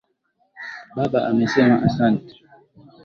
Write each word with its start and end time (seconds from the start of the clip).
Baba 0.95 1.19
amesema 1.29 1.75
asante. 1.87 2.33